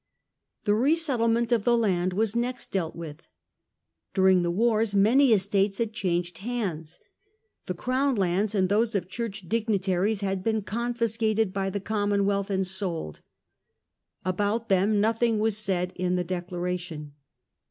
The 0.65 0.73
re 0.73 0.95
settlement 0.95 1.51
of 1.51 1.63
the 1.63 1.77
land 1.77 2.13
was 2.13 2.35
next 2.35 2.71
dealt 2.71 2.95
with. 2.95 3.27
During 4.15 4.41
the 4.41 4.49
wars 4.49 4.95
many 4.95 5.31
estates 5.31 5.77
had 5.77 5.93
changed 5.93 6.39
hands. 6.39 6.97
The 7.67 7.75
Th 7.75 7.81
j 7.81 7.83
Crown 7.83 8.15
lands 8.15 8.55
and 8.55 8.67
those 8.67 8.95
of 8.95 9.07
Church 9.07 9.47
dignitaries 9.47 10.23
e' 10.23 10.25
had 10.25 10.43
been 10.43 10.63
confiscated 10.63 11.53
by 11.53 11.69
the 11.69 11.79
Commonwealth 11.79 12.49
and 12.49 12.65
sold. 12.65 13.21
About 14.25 14.69
them 14.69 14.99
nothing 14.99 15.37
was 15.37 15.55
said 15.55 15.93
in 15.95 16.15
the 16.15 16.25
Declara 16.25 16.79
tion. 16.79 17.13